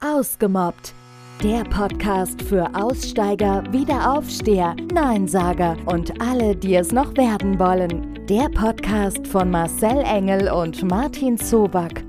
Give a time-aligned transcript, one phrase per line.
[0.00, 0.94] Ausgemobbt.
[1.42, 8.24] Der Podcast für Aussteiger, Wiederaufsteher, Neinsager und alle, die es noch werden wollen.
[8.26, 12.04] Der Podcast von Marcel Engel und Martin Zoback.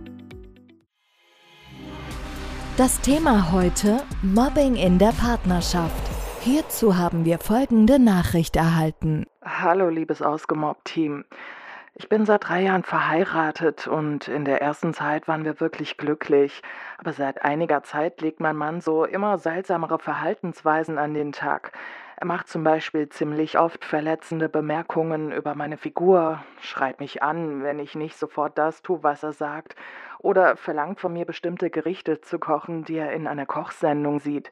[2.77, 6.09] Das Thema heute: Mobbing in der Partnerschaft.
[6.41, 9.25] Hierzu haben wir folgende Nachricht erhalten.
[9.43, 11.25] Hallo, liebes Ausgemobbt-Team.
[12.01, 16.61] Ich bin seit drei Jahren verheiratet und in der ersten Zeit waren wir wirklich glücklich.
[16.97, 21.73] Aber seit einiger Zeit legt mein Mann so immer seltsamere Verhaltensweisen an den Tag.
[22.15, 27.79] Er macht zum Beispiel ziemlich oft verletzende Bemerkungen über meine Figur, schreit mich an, wenn
[27.79, 29.75] ich nicht sofort das tue, was er sagt,
[30.19, 34.51] oder verlangt von mir bestimmte Gerichte zu kochen, die er in einer Kochsendung sieht.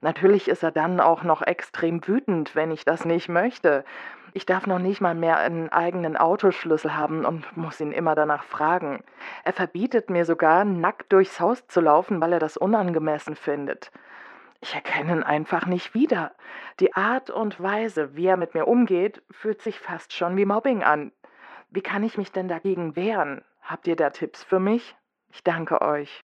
[0.00, 3.84] Natürlich ist er dann auch noch extrem wütend, wenn ich das nicht möchte.
[4.34, 8.44] Ich darf noch nicht mal mehr einen eigenen Autoschlüssel haben und muss ihn immer danach
[8.44, 9.04] fragen.
[9.44, 13.90] Er verbietet mir sogar, nackt durchs Haus zu laufen, weil er das unangemessen findet.
[14.62, 16.32] Ich erkenne ihn einfach nicht wieder.
[16.80, 20.82] Die Art und Weise, wie er mit mir umgeht, fühlt sich fast schon wie Mobbing
[20.82, 21.12] an.
[21.70, 23.42] Wie kann ich mich denn dagegen wehren?
[23.60, 24.96] Habt ihr da Tipps für mich?
[25.30, 26.22] Ich danke euch.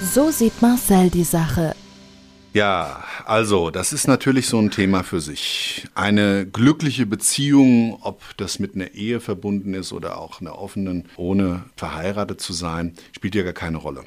[0.00, 1.74] So sieht Marcel die Sache.
[2.52, 5.86] Ja, also das ist natürlich so ein Thema für sich.
[5.94, 11.64] Eine glückliche Beziehung, ob das mit einer Ehe verbunden ist oder auch einer offenen, ohne
[11.76, 14.04] verheiratet zu sein, spielt ja gar keine Rolle.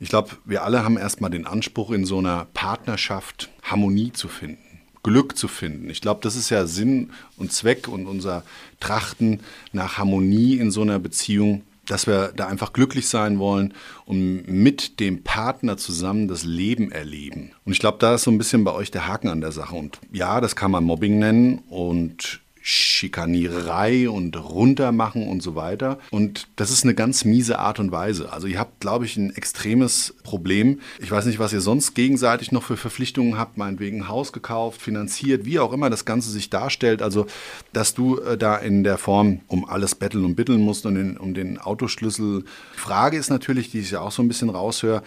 [0.00, 4.58] Ich glaube, wir alle haben erstmal den Anspruch, in so einer Partnerschaft Harmonie zu finden.
[5.04, 5.88] Glück zu finden.
[5.88, 8.42] Ich glaube, das ist ja Sinn und Zweck und unser
[8.80, 9.40] Trachten
[9.72, 15.00] nach Harmonie in so einer Beziehung, dass wir da einfach glücklich sein wollen und mit
[15.00, 17.52] dem Partner zusammen das Leben erleben.
[17.64, 19.74] Und ich glaube, da ist so ein bisschen bei euch der Haken an der Sache.
[19.74, 26.00] Und ja, das kann man Mobbing nennen und Schikanierei und runtermachen und so weiter.
[26.10, 28.32] Und das ist eine ganz miese Art und Weise.
[28.32, 30.80] Also ihr habt, glaube ich, ein extremes Problem.
[30.98, 34.82] Ich weiß nicht, was ihr sonst gegenseitig noch für Verpflichtungen habt, meinetwegen ein Haus gekauft,
[34.82, 37.02] finanziert, wie auch immer das Ganze sich darstellt.
[37.02, 37.26] Also,
[37.72, 41.16] dass du äh, da in der Form um alles betteln und bitteln musst und in,
[41.16, 42.44] um den Autoschlüssel.
[42.74, 45.04] Frage ist natürlich, die ich ja auch so ein bisschen raushöre,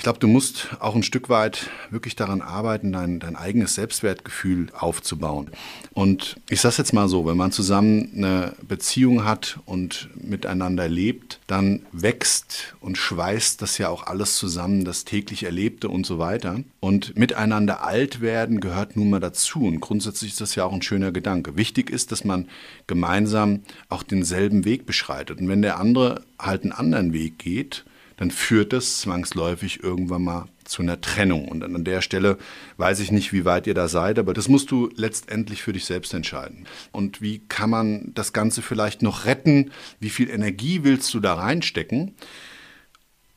[0.00, 4.68] ich glaube, du musst auch ein Stück weit wirklich daran arbeiten, dein, dein eigenes Selbstwertgefühl
[4.72, 5.50] aufzubauen.
[5.92, 11.38] Und ich sage jetzt mal so, wenn man zusammen eine Beziehung hat und miteinander lebt,
[11.48, 16.60] dann wächst und schweißt das ja auch alles zusammen, das täglich Erlebte und so weiter.
[16.80, 19.66] Und miteinander alt werden gehört nun mal dazu.
[19.66, 21.58] Und grundsätzlich ist das ja auch ein schöner Gedanke.
[21.58, 22.48] Wichtig ist, dass man
[22.86, 25.40] gemeinsam auch denselben Weg beschreitet.
[25.40, 27.84] Und wenn der andere halt einen anderen Weg geht,
[28.20, 31.48] dann führt das zwangsläufig irgendwann mal zu einer Trennung.
[31.48, 32.36] Und an der Stelle
[32.76, 35.86] weiß ich nicht, wie weit ihr da seid, aber das musst du letztendlich für dich
[35.86, 36.66] selbst entscheiden.
[36.92, 39.70] Und wie kann man das Ganze vielleicht noch retten?
[40.00, 42.14] Wie viel Energie willst du da reinstecken?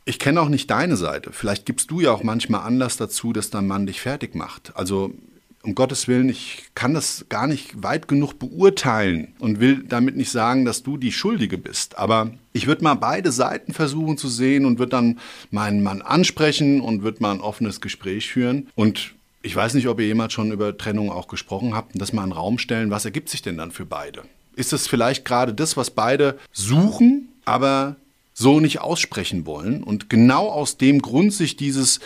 [0.03, 1.31] Ich kenne auch nicht deine Seite.
[1.31, 4.75] Vielleicht gibst du ja auch manchmal Anlass dazu, dass dein Mann dich fertig macht.
[4.75, 5.13] Also
[5.63, 10.29] um Gottes Willen, ich kann das gar nicht weit genug beurteilen und will damit nicht
[10.29, 11.97] sagen, dass du die Schuldige bist.
[11.97, 15.19] Aber ich würde mal beide Seiten versuchen zu sehen und würde dann
[15.51, 18.67] meinen Mann ansprechen und würde mal ein offenes Gespräch führen.
[18.75, 22.11] Und ich weiß nicht, ob ihr jemals schon über Trennung auch gesprochen habt und das
[22.11, 22.91] mal in den Raum stellen.
[22.91, 24.23] Was ergibt sich denn dann für beide?
[24.57, 27.95] Ist es vielleicht gerade das, was beide suchen, aber
[28.33, 32.01] so nicht aussprechen wollen und genau aus dem Grund sich dieses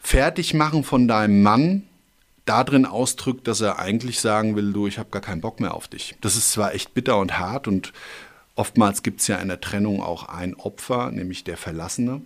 [0.00, 1.84] Fertigmachen von deinem Mann
[2.44, 5.88] darin ausdrückt, dass er eigentlich sagen will, du, ich habe gar keinen Bock mehr auf
[5.88, 6.14] dich.
[6.20, 7.92] Das ist zwar echt bitter und hart und
[8.54, 12.22] oftmals gibt es ja in der Trennung auch ein Opfer, nämlich der Verlassene.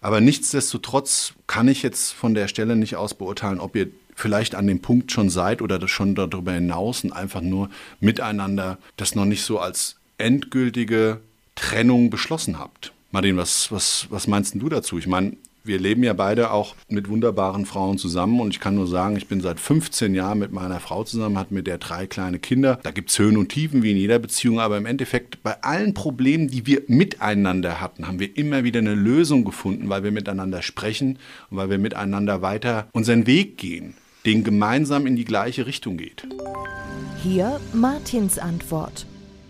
[0.00, 4.66] Aber nichtsdestotrotz kann ich jetzt von der Stelle nicht aus beurteilen, ob ihr vielleicht an
[4.66, 9.42] dem Punkt schon seid oder schon darüber hinaus und einfach nur miteinander das noch nicht
[9.42, 11.20] so als endgültige
[11.54, 12.92] Trennung beschlossen habt.
[13.10, 14.98] Martin, was, was, was meinst du dazu?
[14.98, 18.86] Ich meine, wir leben ja beide auch mit wunderbaren Frauen zusammen und ich kann nur
[18.86, 22.38] sagen, ich bin seit 15 Jahren mit meiner Frau zusammen, hat mit der drei kleine
[22.38, 22.78] Kinder.
[22.82, 25.94] Da gibt es Höhen und Tiefen wie in jeder Beziehung, aber im Endeffekt bei allen
[25.94, 30.62] Problemen, die wir miteinander hatten, haben wir immer wieder eine Lösung gefunden, weil wir miteinander
[30.62, 31.18] sprechen
[31.50, 33.94] und weil wir miteinander weiter unseren Weg gehen,
[34.24, 36.26] den gemeinsam in die gleiche Richtung geht.
[37.22, 39.06] Hier Martins Antwort.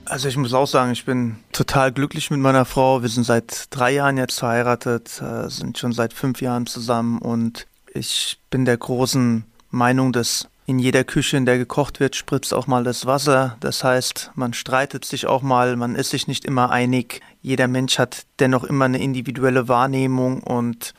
[0.09, 3.03] Also ich muss auch sagen, ich bin total glücklich mit meiner Frau.
[3.03, 7.67] Wir sind seit drei Jahren jetzt verheiratet, äh, sind schon seit fünf Jahren zusammen und
[7.93, 12.67] ich bin der großen Meinung, dass in jeder Küche, in der gekocht wird, spritzt auch
[12.67, 13.57] mal das Wasser.
[13.61, 17.21] Das heißt, man streitet sich auch mal, man ist sich nicht immer einig.
[17.43, 20.95] Jeder Mensch hat dennoch immer eine individuelle Wahrnehmung und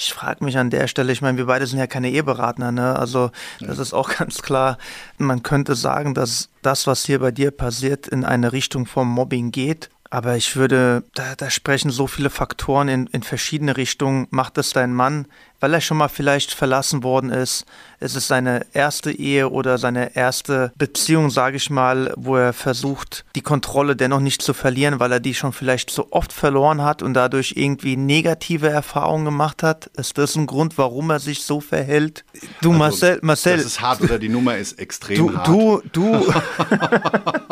[0.00, 2.98] ich frage mich an der Stelle, ich meine, wir beide sind ja keine Eheberatner, ne?
[2.98, 3.30] Also
[3.60, 3.82] das ja.
[3.82, 4.78] ist auch ganz klar.
[5.18, 9.50] Man könnte sagen, dass das, was hier bei dir passiert, in eine Richtung vom Mobbing
[9.50, 9.90] geht.
[10.12, 14.26] Aber ich würde, da, da sprechen so viele Faktoren in, in verschiedene Richtungen.
[14.30, 15.26] Macht es dein Mann,
[15.60, 17.64] weil er schon mal vielleicht verlassen worden ist?
[18.00, 23.24] Ist es seine erste Ehe oder seine erste Beziehung, sage ich mal, wo er versucht,
[23.36, 27.02] die Kontrolle dennoch nicht zu verlieren, weil er die schon vielleicht so oft verloren hat
[27.02, 29.86] und dadurch irgendwie negative Erfahrungen gemacht hat?
[29.96, 32.24] Ist das ein Grund, warum er sich so verhält?
[32.62, 33.56] Du, also, Marcel, Marcel.
[33.58, 35.46] Das ist hart oder die Nummer ist extrem du, hart.
[35.46, 36.34] Du, du.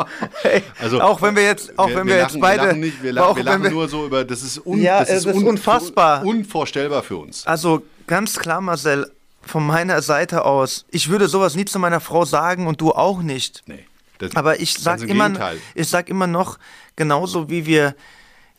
[0.41, 2.61] hey, also, auch wenn wir jetzt, auch wir, wenn wir, wir lachen, jetzt beide.
[2.61, 5.09] Wir lachen, nicht, wir lachen, wir lachen nur so über, das ist, un, ja, das
[5.09, 6.25] ist, ist un, unfassbar.
[6.25, 7.45] Unvorstellbar für uns.
[7.45, 12.25] Also ganz klar, Marcel, von meiner Seite aus, ich würde sowas nie zu meiner Frau
[12.25, 13.63] sagen und du auch nicht.
[13.65, 13.85] Nee.
[14.19, 15.31] Das, Aber ich sag immer,
[15.75, 16.59] ich sag immer noch,
[16.97, 17.95] genauso wie wir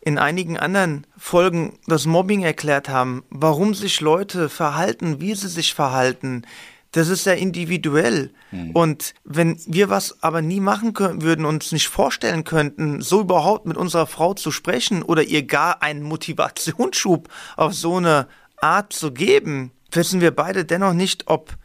[0.00, 5.74] in einigen anderen Folgen das Mobbing erklärt haben, warum sich Leute verhalten, wie sie sich
[5.74, 6.46] verhalten,
[6.92, 8.32] das ist ja individuell.
[8.50, 8.70] Mhm.
[8.72, 13.66] Und wenn wir was aber nie machen können, würden, uns nicht vorstellen könnten, so überhaupt
[13.66, 18.26] mit unserer Frau zu sprechen oder ihr gar einen Motivationsschub auf so eine
[18.60, 21.56] Art zu geben, wissen wir beide dennoch nicht, ob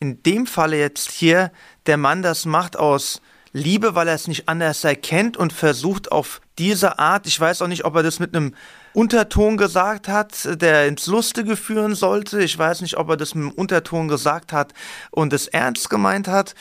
[0.00, 1.50] in dem Falle jetzt hier
[1.86, 3.20] der Mann das macht aus
[3.52, 7.68] Liebe, weil er es nicht anders erkennt und versucht auf diese Art, ich weiß auch
[7.68, 8.54] nicht, ob er das mit einem
[8.98, 12.42] Unterton gesagt hat, der ins Lustige führen sollte.
[12.42, 14.74] Ich weiß nicht, ob er das mit einem Unterton gesagt hat
[15.12, 16.56] und es ernst gemeint hat.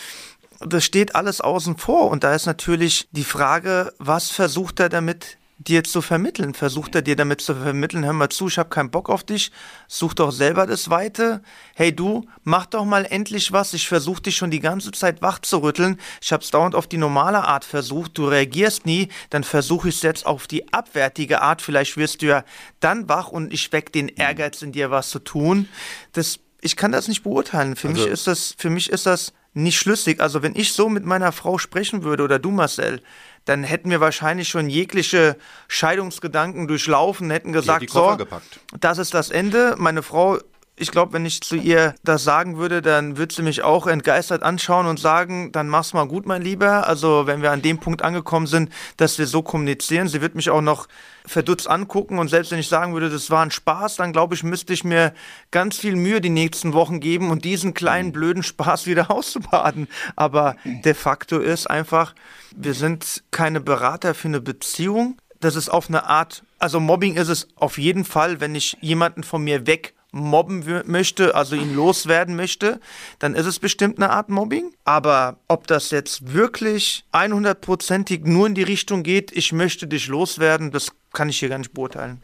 [0.59, 5.39] Das steht alles außen vor und da ist natürlich die Frage, was versucht er damit
[5.59, 6.53] dir zu vermitteln?
[6.53, 9.51] Versucht er dir damit zu vermitteln, hör mal zu, ich habe keinen Bock auf dich,
[9.87, 11.41] such doch selber das Weite.
[11.75, 15.39] Hey du, mach doch mal endlich was, ich versuche dich schon die ganze Zeit wach
[15.39, 15.99] zu rütteln.
[16.21, 19.95] Ich habe es dauernd auf die normale Art versucht, du reagierst nie, dann versuche ich
[19.95, 22.43] es jetzt auf die abwertige Art, vielleicht wirst du ja
[22.79, 25.67] dann wach und ich weck den Ehrgeiz in dir, was zu tun.
[26.13, 27.75] Das, ich kann das nicht beurteilen.
[27.75, 30.21] Für also, mich ist das, für mich ist das nicht schlüssig.
[30.21, 33.01] Also wenn ich so mit meiner Frau sprechen würde oder du Marcel,
[33.45, 35.37] dann hätten wir wahrscheinlich schon jegliche
[35.67, 38.59] Scheidungsgedanken durchlaufen, hätten gesagt, so, gepackt.
[38.79, 39.75] das ist das Ende.
[39.77, 40.37] Meine Frau
[40.79, 44.43] ich glaube, wenn ich zu ihr das sagen würde, dann würde sie mich auch entgeistert
[44.43, 46.87] anschauen und sagen, dann mach's mal gut, mein Lieber.
[46.87, 50.51] Also wenn wir an dem Punkt angekommen sind, dass wir so kommunizieren, sie wird mich
[50.51, 50.87] auch noch
[51.25, 54.43] verdutzt angucken und selbst wenn ich sagen würde, das war ein Spaß, dann glaube ich,
[54.43, 55.13] müsste ich mir
[55.49, 59.87] ganz viel Mühe die nächsten Wochen geben und diesen kleinen blöden Spaß wieder auszubaden.
[60.15, 62.13] Aber de facto ist einfach,
[62.55, 65.17] wir sind keine Berater für eine Beziehung.
[65.39, 69.23] Das ist auf eine Art, also Mobbing ist es auf jeden Fall, wenn ich jemanden
[69.23, 72.79] von mir weg mobben möchte, also ihn loswerden möchte,
[73.19, 74.71] dann ist es bestimmt eine Art Mobbing.
[74.83, 80.71] Aber ob das jetzt wirklich 100%ig nur in die Richtung geht, ich möchte dich loswerden,
[80.71, 82.21] das kann ich hier gar nicht beurteilen.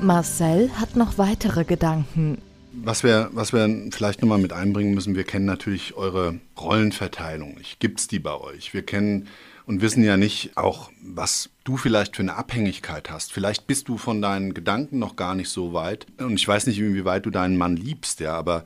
[0.00, 2.38] Marcel hat noch weitere Gedanken.
[2.72, 7.56] Was wir, was wir vielleicht nochmal mit einbringen müssen, wir kennen natürlich eure Rollenverteilung.
[7.80, 8.72] Gibt es die bei euch?
[8.72, 9.26] Wir kennen
[9.68, 13.34] und wissen ja nicht auch, was du vielleicht für eine Abhängigkeit hast.
[13.34, 16.06] Vielleicht bist du von deinen Gedanken noch gar nicht so weit.
[16.16, 18.64] Und ich weiß nicht, inwieweit du deinen Mann liebst, ja, aber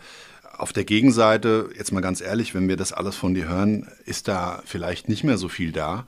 [0.57, 4.29] auf der Gegenseite, jetzt mal ganz ehrlich, wenn wir das alles von dir hören, ist
[4.29, 6.07] da vielleicht nicht mehr so viel da.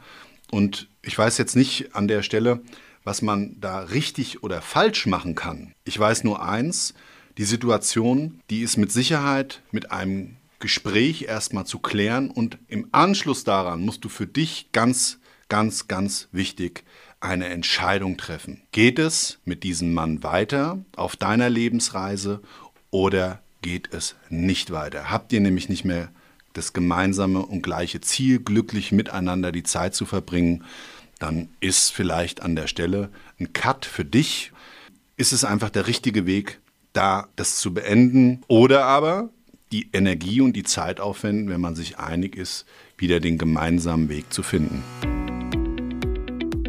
[0.53, 2.61] Und ich weiß jetzt nicht an der Stelle,
[3.03, 5.73] was man da richtig oder falsch machen kann.
[5.85, 6.95] Ich weiß nur eins,
[7.37, 13.45] die Situation, die ist mit Sicherheit mit einem Gespräch erstmal zu klären und im Anschluss
[13.45, 15.19] daran musst du für dich ganz,
[15.49, 16.85] ganz, ganz wichtig
[17.21, 18.63] eine Entscheidung treffen.
[18.73, 22.43] Geht es mit diesem Mann weiter auf deiner Lebensreise
[22.91, 25.11] oder geht es nicht weiter?
[25.11, 26.11] Habt ihr nämlich nicht mehr
[26.53, 30.65] das gemeinsame und gleiche Ziel, glücklich miteinander die Zeit zu verbringen,
[31.19, 34.53] dann ist vielleicht an der Stelle ein Cut für dich.
[35.17, 36.61] Ist es einfach der richtige Weg,
[36.93, 38.43] da das zu beenden?
[38.49, 39.31] Oder aber
[39.75, 42.65] die Energie und die Zeit aufwenden, wenn man sich einig ist,
[42.97, 44.85] wieder den gemeinsamen Weg zu finden.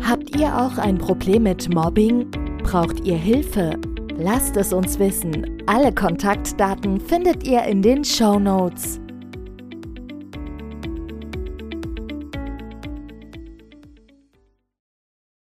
[0.02, 2.32] Habt ihr auch ein Problem mit Mobbing?
[2.64, 3.80] Braucht ihr Hilfe?
[4.18, 5.62] Lasst es uns wissen.
[5.68, 9.00] Alle Kontaktdaten findet ihr in den Show Notes.